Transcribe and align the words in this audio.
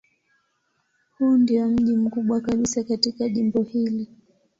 Huu 1.17 1.37
ndiyo 1.37 1.67
mji 1.69 1.93
mkubwa 1.97 2.41
kabisa 2.41 2.83
katika 2.83 3.29
jimbo 3.29 3.61
hili. 3.61 4.07